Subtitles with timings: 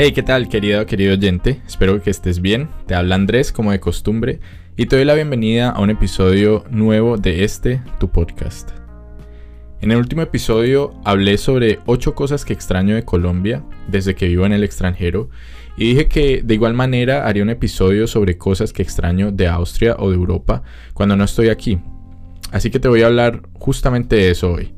[0.00, 1.60] Hey, ¿qué tal, querido, querido oyente?
[1.66, 2.68] Espero que estés bien.
[2.86, 4.38] Te habla Andrés, como de costumbre,
[4.76, 8.70] y te doy la bienvenida a un episodio nuevo de este, tu podcast.
[9.80, 14.46] En el último episodio hablé sobre 8 cosas que extraño de Colombia desde que vivo
[14.46, 15.30] en el extranjero
[15.76, 19.96] y dije que de igual manera haría un episodio sobre cosas que extraño de Austria
[19.98, 20.62] o de Europa
[20.94, 21.80] cuando no estoy aquí.
[22.52, 24.77] Así que te voy a hablar justamente de eso hoy.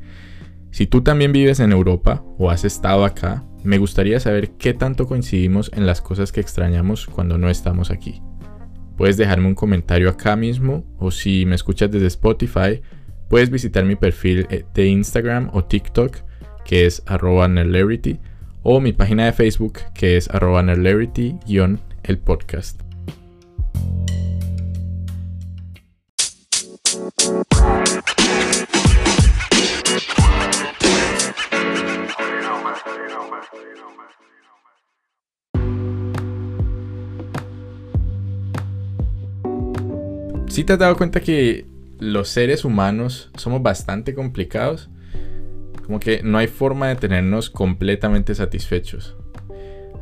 [0.70, 5.06] Si tú también vives en Europa o has estado acá, me gustaría saber qué tanto
[5.06, 8.22] coincidimos en las cosas que extrañamos cuando no estamos aquí.
[8.96, 12.82] Puedes dejarme un comentario acá mismo o si me escuchas desde Spotify,
[13.28, 16.18] puedes visitar mi perfil eh, de Instagram o TikTok
[16.64, 17.48] que es arroba
[18.62, 20.64] o mi página de Facebook que es arroba
[22.02, 22.80] el podcast.
[40.48, 41.66] Si te has dado cuenta que
[42.00, 44.90] los seres humanos somos bastante complicados?
[45.86, 49.16] Como que no hay forma de tenernos completamente satisfechos.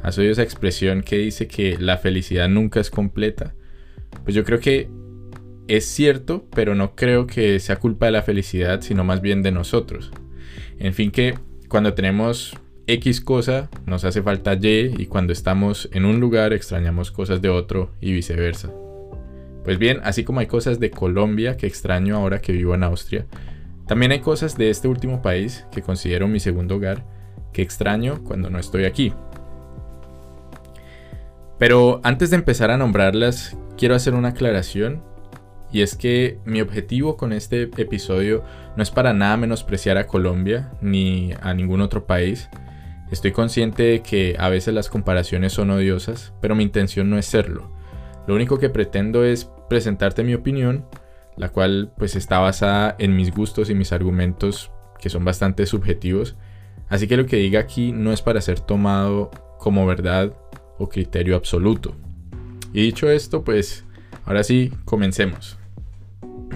[0.02, 3.54] ¿Has oído esa expresión que dice que la felicidad nunca es completa?
[4.24, 4.88] Pues yo creo que
[5.66, 9.52] es cierto, pero no creo que sea culpa de la felicidad, sino más bien de
[9.52, 10.12] nosotros.
[10.78, 11.34] En fin, que
[11.68, 12.56] cuando tenemos
[12.90, 17.50] X cosa, nos hace falta Y y cuando estamos en un lugar extrañamos cosas de
[17.50, 18.70] otro y viceversa.
[19.62, 23.26] Pues bien, así como hay cosas de Colombia que extraño ahora que vivo en Austria,
[23.86, 27.04] también hay cosas de este último país que considero mi segundo hogar
[27.52, 29.12] que extraño cuando no estoy aquí.
[31.58, 35.02] Pero antes de empezar a nombrarlas, quiero hacer una aclaración
[35.70, 38.42] y es que mi objetivo con este episodio
[38.76, 42.48] no es para nada menospreciar a Colombia ni a ningún otro país.
[43.10, 47.26] Estoy consciente de que a veces las comparaciones son odiosas, pero mi intención no es
[47.26, 47.70] serlo.
[48.26, 50.84] Lo único que pretendo es presentarte mi opinión,
[51.36, 54.70] la cual pues está basada en mis gustos y mis argumentos
[55.00, 56.36] que son bastante subjetivos.
[56.88, 60.32] Así que lo que diga aquí no es para ser tomado como verdad
[60.78, 61.94] o criterio absoluto.
[62.72, 63.84] Y dicho esto, pues
[64.24, 65.58] ahora sí, comencemos.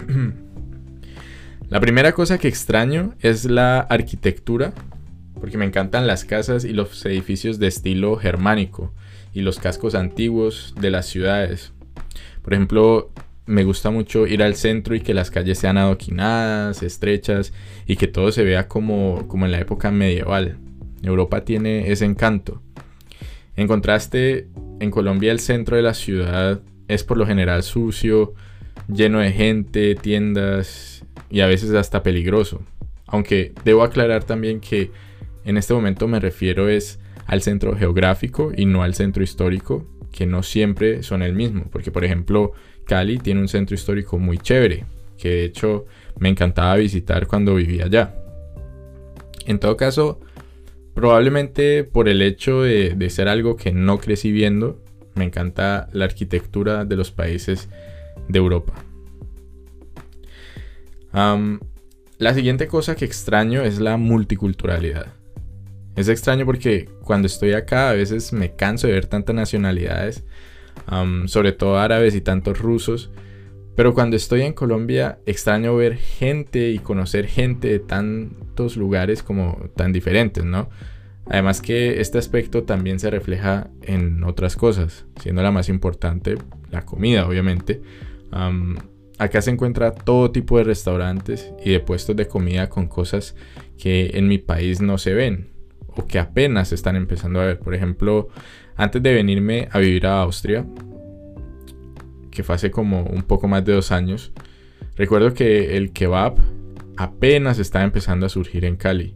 [1.69, 4.73] la primera cosa que extraño es la arquitectura,
[5.43, 8.95] porque me encantan las casas y los edificios de estilo germánico
[9.35, 11.73] y los cascos antiguos de las ciudades.
[12.43, 13.11] Por ejemplo,
[13.47, 17.53] me gusta mucho ir al centro y que las calles sean adoquinadas, estrechas
[17.89, 20.59] y que todo se vea como, como en la época medieval.
[21.03, 22.63] Europa tiene ese encanto.
[23.57, 24.47] En contraste,
[24.79, 28.35] en Colombia el centro de la ciudad es por lo general sucio,
[28.87, 32.63] lleno de gente, tiendas y a veces hasta peligroso.
[33.09, 34.93] Aunque debo aclarar también que
[35.45, 40.27] en este momento me refiero es al centro geográfico y no al centro histórico, que
[40.27, 42.53] no siempre son el mismo, porque por ejemplo
[42.85, 44.85] Cali tiene un centro histórico muy chévere,
[45.19, 45.87] que de hecho
[46.19, 48.15] me encantaba visitar cuando vivía allá.
[49.47, 50.21] En todo caso,
[50.95, 54.81] probablemente por el hecho de, ser algo que no crecí viendo,
[55.15, 57.69] me encanta la arquitectura de los países
[58.29, 58.73] de Europa.
[61.13, 65.22] la siguiente cosa que extraño es la multiculturalidad.
[65.95, 70.25] Es extraño porque cuando estoy acá a veces me canso de ver tantas nacionalidades,
[71.27, 73.11] sobre todo árabes y tantos rusos.
[73.77, 79.71] Pero cuando estoy en Colombia extraño ver gente y conocer gente de tantos lugares como
[79.77, 80.69] tan diferentes, ¿no?
[81.27, 86.37] Además que este aspecto también se refleja en otras cosas, siendo la más importante
[86.71, 87.81] la comida, obviamente.
[89.19, 93.37] acá se encuentra todo tipo de restaurantes y de puestos de comida con cosas
[93.79, 95.52] que en mi país no se ven
[95.95, 97.59] o que apenas están empezando a ver.
[97.59, 98.29] Por ejemplo,
[98.77, 100.65] antes de venirme a vivir a Austria,
[102.31, 104.33] que fue hace como un poco más de dos años,
[104.97, 106.37] recuerdo que el kebab
[106.97, 109.15] apenas estaba empezando a surgir en Cali.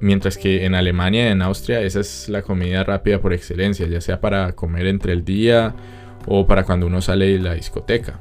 [0.00, 4.00] Mientras que en Alemania y en Austria esa es la comida rápida por excelencia, ya
[4.00, 5.74] sea para comer entre el día
[6.26, 8.20] o para cuando uno sale de la discoteca.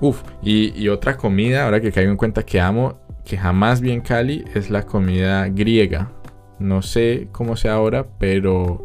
[0.00, 2.98] uf, y, y, otra comida, ahora que caigo en cuenta que amo,
[3.30, 6.10] que jamás vi en Cali es la comida griega.
[6.58, 8.82] No sé cómo sea ahora, pero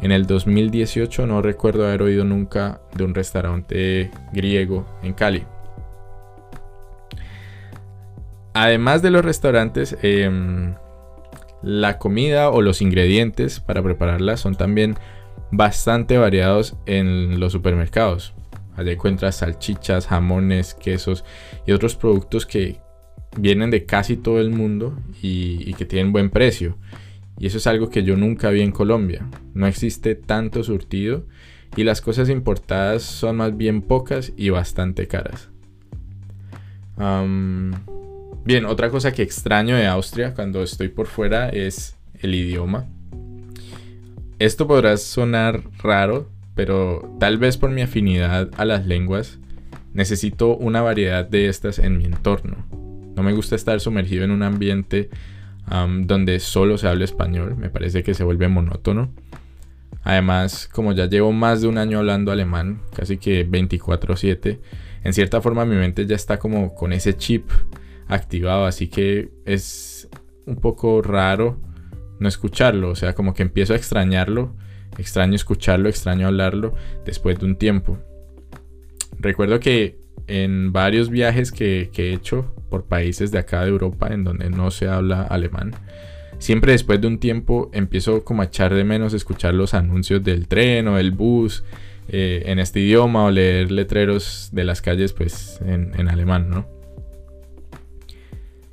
[0.00, 5.42] en el 2018 no recuerdo haber oído nunca de un restaurante griego en Cali.
[8.54, 10.76] Además de los restaurantes, em,
[11.60, 14.94] la comida o los ingredientes para prepararla son también
[15.50, 18.32] bastante variados en los supermercados.
[18.76, 21.24] Allí encuentras salchichas, jamones, quesos
[21.66, 22.80] y otros productos que,
[23.36, 26.76] vienen de casi todo el mundo y, que tienen buen precio.
[27.38, 29.26] Y eso es algo que yo nunca vi en Colombia.
[29.54, 31.26] No existe tanto surtido
[31.76, 35.50] y las cosas importadas son más bien pocas y bastante caras.
[38.44, 42.86] bien, otra cosa que extraño de Austria cuando estoy por fuera es el idioma.
[44.38, 49.38] Esto podrá sonar raro, pero tal vez por mi afinidad a las lenguas,
[49.94, 52.77] necesito una variedad de estas en mi entorno.
[53.18, 55.10] No me gusta estar sumergido en un ambiente
[56.04, 59.10] donde solo se habla español, me parece que se vuelve monótono.
[60.04, 64.60] Además, como ya llevo más de un año hablando alemán, casi que 24/7,
[65.02, 67.50] en cierta forma mi mente ya está como con ese chip
[68.06, 70.08] activado, así que es
[70.46, 71.60] un poco raro
[72.20, 74.54] no escucharlo, o sea, como que empiezo a extrañarlo,
[74.96, 76.72] extraño escucharlo, extraño hablarlo
[77.04, 77.98] después de un tiempo.
[79.18, 84.24] Recuerdo que en varios viajes que, he hecho por países de acá de Europa en
[84.24, 85.72] donde no se habla alemán,
[86.38, 90.46] siempre después de un tiempo empiezo como a echar de menos escuchar los anuncios del
[90.46, 91.64] tren o del bus
[92.08, 96.78] eh, en este idioma o leer letreros de las calles pues en, en alemán, ¿no?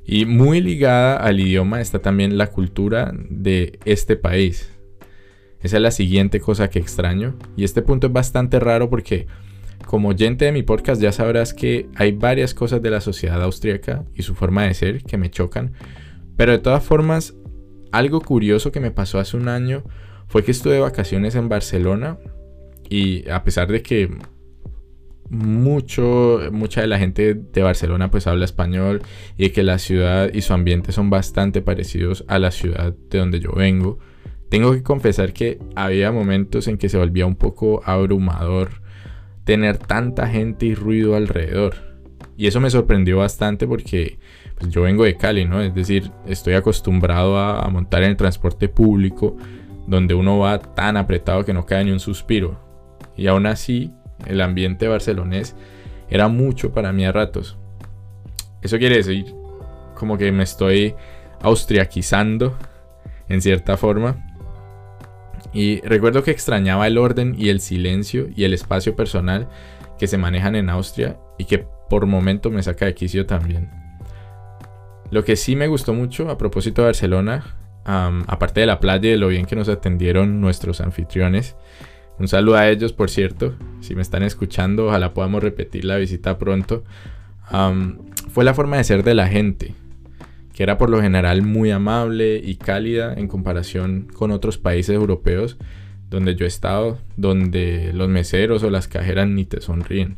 [0.08, 4.70] Y muy ligada al idioma está también la cultura de este país.
[5.60, 7.34] Esa es la siguiente cosa que extraño.
[7.56, 9.26] Y este punto es bastante raro porque
[9.86, 14.04] como oyente de mi podcast ya sabrás que hay varias cosas de la sociedad austríaca
[14.14, 15.72] y su forma de ser que me chocan.
[16.36, 17.34] Pero de todas formas,
[17.92, 19.84] algo curioso que me pasó hace un año
[20.26, 22.18] fue que estuve de vacaciones en Barcelona
[22.90, 24.10] y a pesar de que
[25.30, 29.02] mucho, mucha de la gente de Barcelona pues habla español
[29.36, 33.40] y que la ciudad y su ambiente son bastante parecidos a la ciudad de donde
[33.40, 33.98] yo vengo.
[34.48, 38.85] Tengo que confesar que había momentos en que se volvía un poco abrumador
[39.46, 41.76] tener tanta gente y ruido alrededor.
[42.36, 44.18] Y eso me sorprendió bastante porque
[44.58, 45.62] pues, yo vengo de Cali, ¿no?
[45.62, 49.36] Es decir, estoy acostumbrado a, a montar en el transporte público
[49.86, 52.60] donde uno va tan apretado que no cae ni un suspiro.
[53.16, 53.92] Y aún así
[54.26, 55.54] el ambiente barcelonés
[56.10, 57.56] era mucho para mí a ratos.
[58.62, 59.32] Eso quiere decir
[59.94, 60.94] como que me estoy
[61.40, 62.58] austriaquizando
[63.28, 64.25] en cierta forma.
[65.56, 69.48] Y recuerdo que extrañaba el orden y el silencio y el espacio personal
[69.98, 73.70] que se manejan en Austria y que por momento me saca de quicio también.
[75.10, 77.56] Lo que sí me gustó mucho a propósito de Barcelona,
[77.86, 81.56] aparte de la playa y de lo bien que nos atendieron nuestros anfitriones,
[82.18, 83.54] un saludo a ellos, por cierto.
[83.80, 86.84] Si me están escuchando, ojalá podamos repetir la visita pronto.
[88.30, 89.74] fue la forma de ser de la gente,
[90.56, 95.58] que era por lo general muy amable y cálida en comparación con otros países europeos
[96.10, 100.16] donde yo he estado, donde los meseros o las cajeras ni te sonríen.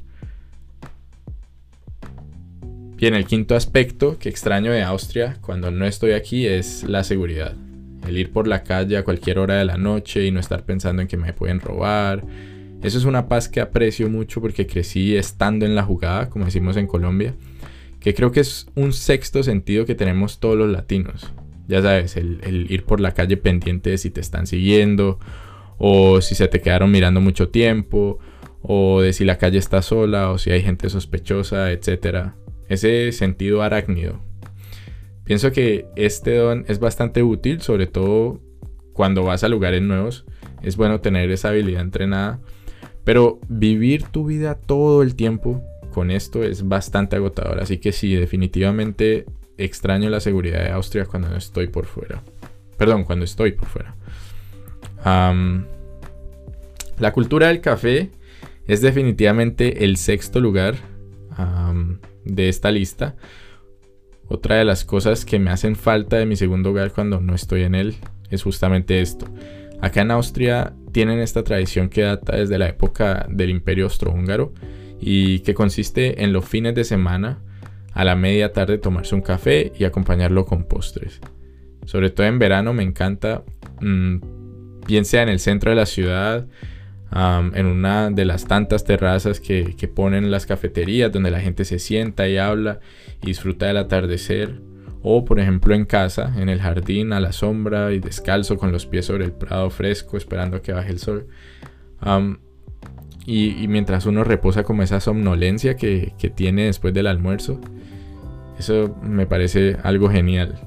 [2.96, 7.54] Bien, el quinto aspecto que extraño de Austria cuando no estoy aquí es la seguridad
[8.06, 11.02] el ir por la calle a cualquier hora de la noche y no estar pensando
[11.02, 12.24] en que me pueden robar.
[12.82, 16.76] Eso es una paz que aprecio mucho porque crecí estando en la jugada, como decimos
[16.76, 17.34] en Colombia,
[18.00, 21.32] que creo que es un sexto sentido que tenemos todos los latinos.
[21.66, 25.18] Ya sabes, el, ir por la calle pendiente de si te están siguiendo,
[25.76, 28.18] o si se te quedaron mirando mucho tiempo,
[28.62, 32.32] o de si la calle está sola, o si hay gente sospechosa, etc.
[32.68, 34.20] Ese sentido arácnido
[35.28, 38.40] Pienso que este don es bastante útil, sobre todo
[38.94, 40.24] cuando vas a lugares nuevos.
[40.62, 42.40] Es bueno tener esa habilidad entrenada.
[43.04, 45.62] Pero vivir tu vida todo el tiempo
[45.98, 47.58] con esto es bastante agotador.
[47.58, 49.26] Así que sí, definitivamente
[49.56, 52.22] extraño la seguridad de Austria cuando no estoy por fuera.
[52.76, 53.96] Perdón, cuando estoy por fuera.
[57.00, 58.12] la cultura del café
[58.68, 60.76] es definitivamente el sexto lugar
[62.24, 63.16] de esta lista.
[64.28, 67.64] Otra de las cosas que me hacen falta de mi segundo hogar cuando no estoy
[67.64, 67.96] en él
[68.30, 69.26] es justamente esto.
[69.80, 74.52] Acá en Austria tienen esta tradición que data desde la época del Imperio Austrohúngaro
[75.00, 77.38] y que consiste en los fines de semana
[77.92, 81.20] a la media tarde tomarse un café y acompañarlo con postres.
[81.84, 83.42] Sobre todo en verano me encanta,
[83.80, 84.16] mm,
[84.86, 86.46] bien sea en el centro de la ciudad,
[87.10, 91.78] en una de las tantas terrazas que, que, ponen las cafeterías donde la gente se
[91.78, 92.80] sienta y habla
[93.22, 94.60] y disfruta del atardecer.
[95.02, 98.84] O por ejemplo en casa, en el jardín, a la sombra y descalzo con los
[98.84, 101.28] pies sobre el prado fresco esperando que baje el sol.
[103.30, 107.60] Y, mientras uno reposa como esa somnolencia que, que tiene después del almuerzo.
[108.58, 110.58] Eso me parece algo genial.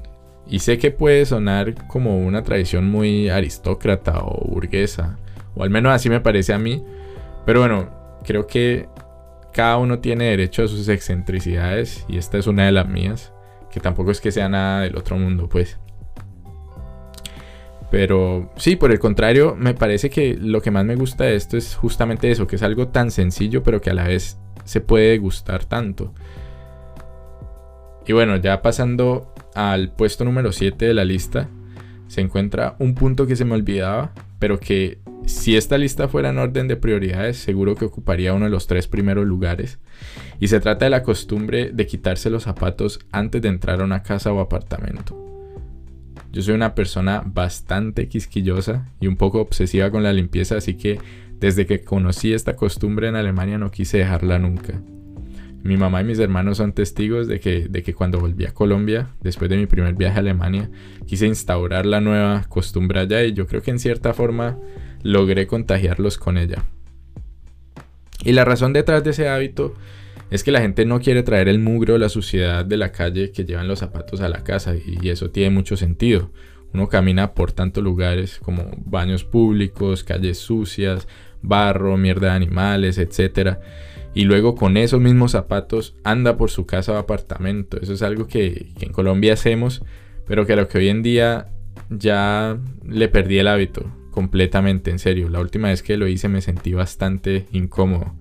[0.48, 5.18] Y sé que puede sonar como una tradición muy aristócrata o burguesa
[5.56, 6.84] o al menos así me parece a mí.
[7.44, 7.90] Pero bueno,
[8.24, 8.88] creo que
[9.52, 13.32] cada uno tiene derecho a sus excentricidades y esta es una de las mías,
[13.72, 15.80] que tampoco es que sea nada del otro mundo, pues.
[17.92, 21.58] Pero sí, por el contrario, me parece que lo que más me gusta de esto
[21.58, 25.18] es justamente eso, que es algo tan sencillo pero que a la vez se puede
[25.18, 26.14] gustar tanto.
[28.06, 31.50] Y bueno, ya pasando al puesto número 7 de la lista,
[32.08, 36.38] se encuentra un punto que se me olvidaba, pero que si esta lista fuera en
[36.38, 39.80] orden de prioridades, seguro que ocuparía uno de los tres primeros lugares.
[40.40, 44.02] Y se trata de la costumbre de quitarse los zapatos antes de entrar a una
[44.02, 45.31] casa o apartamento.
[46.32, 50.98] Yo soy una persona bastante quisquillosa y un poco obsesiva con la limpieza, así que
[51.38, 54.80] desde que conocí esta costumbre en Alemania no quise dejarla nunca.
[55.62, 59.08] Mi mamá y mis hermanos son testigos de que, de que cuando volví a Colombia,
[59.20, 60.70] después de mi primer viaje a Alemania,
[61.06, 64.58] quise instaurar la nueva costumbre allá y yo creo que en cierta forma
[65.02, 66.64] logré contagiarlos con ella.
[68.24, 69.74] Y la razón detrás de ese hábito
[70.32, 73.32] es que la gente no quiere traer el mugre o la suciedad de la calle
[73.32, 76.30] que llevan los zapatos a la casa y eso tiene mucho sentido.
[76.72, 81.06] Uno camina por tantos lugares como baños públicos, calles sucias,
[81.42, 83.58] barro, mierda de animales, etc.
[84.14, 87.78] Y luego con esos mismos zapatos anda por su casa o apartamento.
[87.78, 89.82] Eso es algo que, que en Colombia hacemos,
[90.26, 91.48] pero que a lo que hoy en día
[91.90, 92.56] ya
[92.88, 95.28] le perdí el hábito completamente, en serio.
[95.28, 98.14] La última vez que lo hice me sentí bastante incómodo.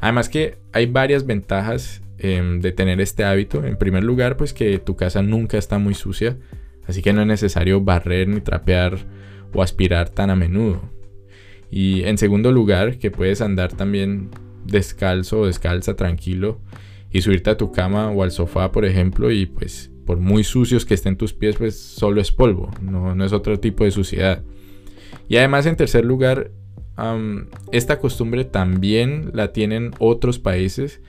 [0.00, 3.64] Además que hay varias ventajas em, de tener este hábito.
[3.64, 6.38] En primer lugar, pues que tu casa nunca está muy sucia,
[6.86, 8.98] así que no es necesario barrer ni trapear
[9.52, 10.82] o aspirar tan a menudo.
[11.70, 14.30] Y en segundo lugar, que puedes andar también
[14.64, 16.60] descalzo o descalza tranquilo
[17.10, 20.86] y subirte a tu cama o al sofá, por ejemplo, y pues por muy sucios
[20.86, 24.42] que estén tus pies, pues solo es polvo, no, no es otro tipo de suciedad.
[25.28, 26.50] Y además, en tercer lugar,
[27.72, 31.00] esta costumbre también la tienen otros países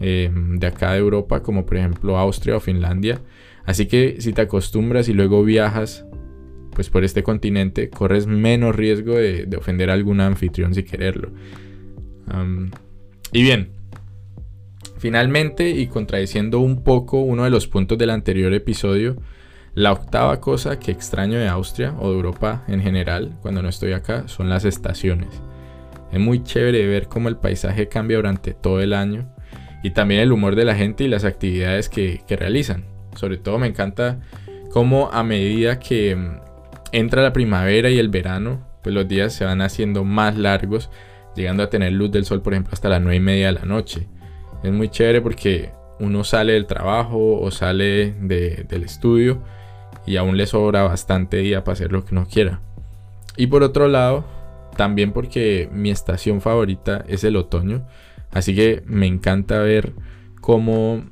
[0.00, 3.20] em, de acá de Europa, como por ejemplo Austria o Finlandia.
[3.64, 6.04] Así que si te acostumbras y luego viajas
[6.72, 11.32] pues por este continente, corres menos riesgo de, ofender a algún anfitrión si quererlo.
[13.32, 13.70] y bien,
[14.98, 19.16] finalmente y contradiciendo un poco uno de los puntos del anterior episodio,
[19.74, 23.92] la octava cosa que extraño de Austria o de Europa en general cuando no estoy
[23.92, 25.28] acá son las estaciones.
[26.12, 29.28] Es muy chévere ver cómo el paisaje cambia durante todo el año
[29.82, 32.84] y también el humor de la gente y las actividades que, realizan.
[33.14, 34.20] Sobre todo me encanta
[34.72, 36.40] cómo a medida que mm,
[36.92, 40.90] entra la primavera y el verano, pues los días se van haciendo más largos,
[41.36, 43.64] llegando a tener luz del sol, por ejemplo, hasta las 9 y media de la
[43.64, 44.08] noche.
[44.62, 45.70] Es muy chévere porque
[46.00, 49.42] uno sale del trabajo o sale del estudio
[50.06, 52.60] y aún le sobra bastante día para hacer lo que uno quiera.
[53.36, 54.24] Y por otro lado,
[54.76, 57.86] también porque mi estación favorita es el otoño,
[58.30, 59.92] así que me encanta ver
[60.40, 61.04] cómo,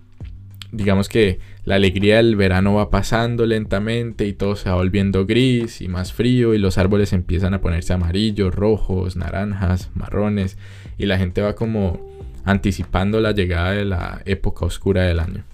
[0.73, 5.81] digamos que la alegría del verano va pasando lentamente y todo se va volviendo gris
[5.81, 10.59] y más frío y los árboles empiezan a ponerse amarillos, rojos, naranjas, marrones
[10.97, 12.16] y la gente va como
[12.47, 15.45] anticipando la llegada de la época oscura del año.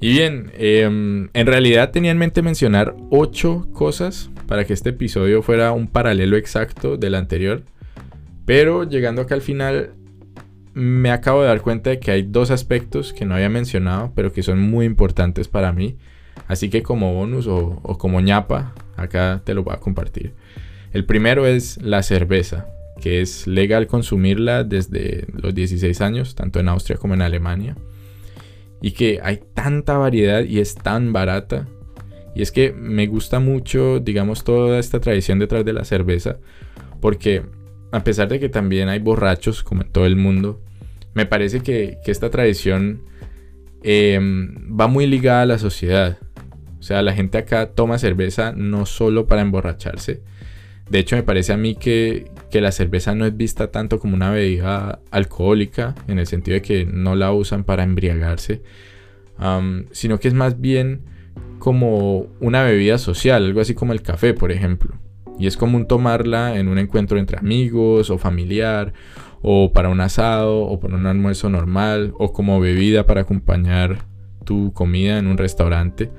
[0.00, 5.42] Y bien, em, en realidad tenía en mente mencionar 8 cosas para que este episodio
[5.42, 7.62] fuera un paralelo exacto del anterior.
[8.44, 9.92] Pero llegando acá al final,
[10.74, 14.32] me acabo de dar cuenta de que hay dos aspectos que no había mencionado, pero
[14.32, 15.96] que son muy importantes para mí.
[16.48, 20.34] Así que como bonus o, o como ñapa, acá te lo voy a compartir.
[20.92, 22.66] El primero es la cerveza,
[23.02, 27.76] que es legal consumirla desde los 16 años, tanto en Austria como en Alemania
[28.82, 31.68] y que hay tanta variedad y es tan barata.
[32.34, 36.38] Y es que me gusta mucho, digamos, toda esta tradición detrás de la cerveza,
[37.00, 37.42] porque
[37.92, 40.60] a pesar de que también hay borrachos, como en todo el mundo,
[41.14, 43.02] me parece que, esta tradición
[43.84, 46.18] em, va muy ligada a la sociedad.
[46.80, 50.22] O sea, la gente acá toma cerveza no solo para emborracharse.
[50.90, 54.14] De hecho, me parece a mí que, que la cerveza no es vista tanto como
[54.14, 58.62] una bebida alcohólica, en el sentido de que no la usan para embriagarse,
[59.90, 61.02] sino que es más bien
[61.58, 64.94] como una bebida social, algo así como el café, por ejemplo.
[65.38, 68.92] Y es común tomarla en un encuentro entre amigos o familiar,
[69.40, 74.04] o para un asado, o para un almuerzo normal, o como bebida para acompañar
[74.44, 76.10] tu comida en un restaurante,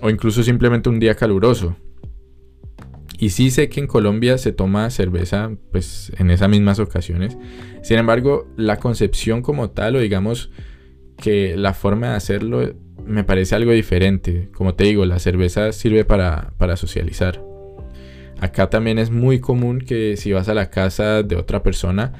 [0.00, 1.76] o incluso simplemente un día caluroso.
[3.18, 7.36] Y sí sé que en Colombia se toma cerveza pues en esas mismas ocasiones.
[7.82, 10.50] Sin embargo, la concepción como tal o digamos
[11.16, 12.74] que la forma de hacerlo
[13.06, 14.50] me parece algo diferente.
[14.54, 17.42] Como te digo, la cerveza sirve para, para socializar.
[18.40, 22.12] Acá también es muy común que si vas a la casa de otra persona,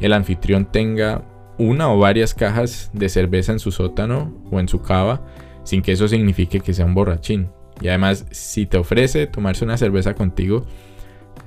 [0.00, 1.24] el anfitrión tenga
[1.58, 5.26] una o varias cajas de cerveza en su sótano o en su cava,
[5.64, 7.48] sin que eso signifique que sea un borrachín.
[7.82, 10.64] Y además, si te ofrece tomarse una cerveza contigo,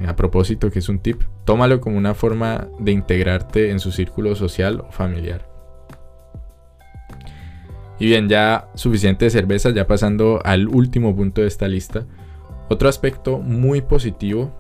[0.06, 4.36] a propósito que es un tip, tómalo como una forma de integrarte en su círculo
[4.36, 5.48] social o familiar.
[7.98, 12.06] Y bien, ya suficiente de cerveza, ya pasando al último punto de esta lista.
[12.68, 14.54] Otro aspecto muy positivo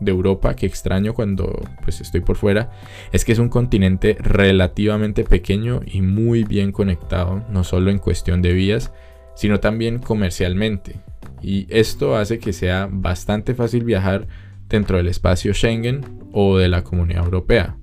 [0.00, 2.70] de Europa que extraño cuando pues estoy por fuera
[3.12, 8.40] es que es un continente relativamente pequeño y muy bien conectado, no solo en cuestión
[8.40, 8.92] de vías,
[9.34, 10.96] sino también comercialmente.
[11.42, 14.26] Y esto hace que sea bastante fácil viajar
[14.68, 17.76] dentro del espacio Schengen o de la Comunidad Europea.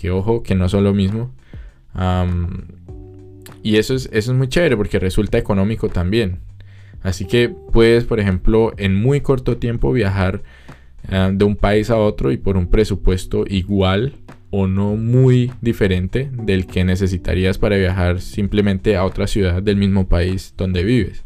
[0.00, 1.32] Que ojo, que no son lo mismo.
[3.62, 6.40] y eso es, eso es muy chévere porque resulta económico también.
[7.02, 10.42] Así que puedes, por ejemplo, en muy corto tiempo viajar
[11.10, 14.14] eh, de un país a otro y por un presupuesto igual
[14.50, 20.08] o no muy diferente del que necesitarías para viajar simplemente a otra ciudad del mismo
[20.08, 21.24] país donde vives.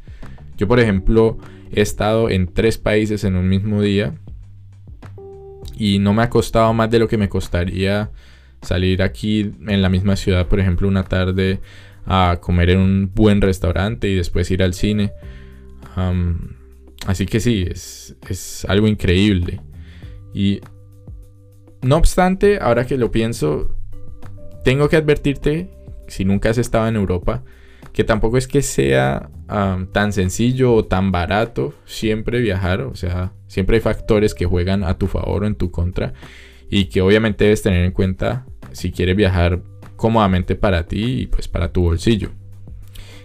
[0.59, 1.38] Yo, por ejemplo,
[1.73, 4.15] he estado en tres países en un mismo día
[5.77, 8.11] y no me ha costado más de lo que me costaría
[8.61, 11.61] salir aquí en la misma ciudad, por ejemplo, una tarde
[12.05, 15.12] a comer en un buen restaurante y después ir al cine.
[17.07, 19.61] así que sí, es, es algo increíble.
[20.35, 20.61] Y
[21.83, 23.77] no obstante, ahora que lo pienso,
[24.65, 25.71] tengo que advertirte,
[26.09, 27.45] si nunca has estado en Europa,
[27.92, 33.76] que tampoco es que sea tan sencillo o tan barato siempre viajar, o sea, siempre
[33.76, 36.12] hay factores que juegan a tu favor o en tu contra
[36.68, 39.62] y que obviamente debes tener en cuenta si quieres viajar
[39.97, 42.30] cómodamente para ti y pues para tu bolsillo.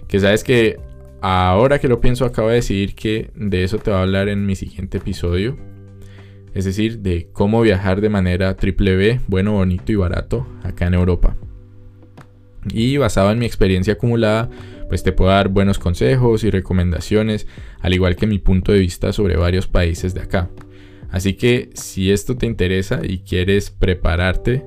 [0.08, 0.79] Que sabes que
[1.22, 4.46] ahora que lo pienso acabo de decidir que de eso te voy a hablar en
[4.46, 5.58] mi siguiente episodio
[6.53, 10.93] es decir, de cómo viajar de manera triple B, bueno, bonito y barato acá en
[10.93, 11.36] Europa.
[12.71, 14.49] Y basado en mi experiencia acumulada,
[14.89, 17.47] pues te puedo dar buenos consejos y recomendaciones,
[17.82, 20.49] al igual que mi punto de vista sobre varios países de acá.
[21.10, 24.65] Así que si esto te interesa y quieres prepararte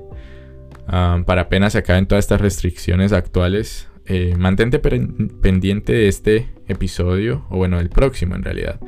[0.87, 7.45] um, para apenas se acaben todas estas restricciones actuales, eh, mantente pendiente de este episodio,
[7.49, 8.79] o bueno, el próximo en realidad.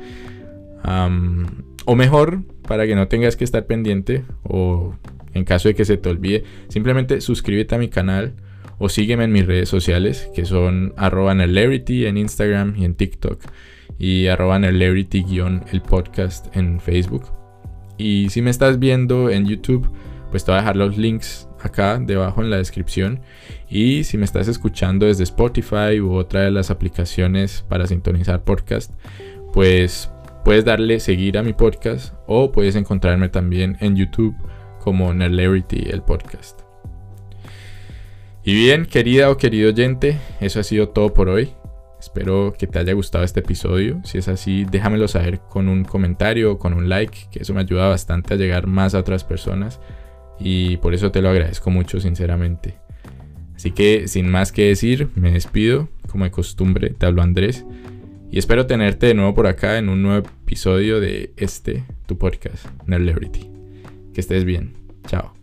[1.84, 4.94] O mejor, para que no tengas que estar pendiente o
[5.34, 8.34] en caso de que se te olvide, simplemente suscríbete a mi canal
[8.80, 13.40] o sígueme en mis redes sociales que son arroba en Instagram y en TikTok
[13.98, 17.26] y arroba el podcast en Facebook.
[17.96, 19.88] Y si me estás viendo en YouTube,
[20.32, 23.20] pues te voy a dejar los links acá debajo en la descripción.
[23.68, 28.92] Y si me estás escuchando desde Spotify u otra de las aplicaciones para sintonizar podcast,
[29.52, 30.10] pues
[30.44, 34.34] Puedes darle seguir a mi podcast o puedes encontrarme también en YouTube
[34.78, 36.59] como Nerlarity el podcast.
[38.42, 41.50] Y bien, querida o querido oyente, eso ha sido todo por hoy.
[41.98, 44.00] Espero que te haya gustado este episodio.
[44.04, 47.60] Si es así, déjamelo saber con un comentario o con un like, que eso me
[47.60, 49.80] ayuda bastante a llegar más a otras personas.
[50.38, 52.76] Y por eso te lo agradezco mucho, sinceramente.
[53.54, 55.90] Así que, sin más que decir, me despido.
[56.08, 57.66] Como de costumbre, te hablo Andrés.
[58.30, 62.64] Y espero tenerte de nuevo por acá en un nuevo episodio de este, tu podcast,
[62.86, 63.50] Nerlebrity.
[64.14, 64.72] Que estés bien.
[65.06, 65.39] Chao.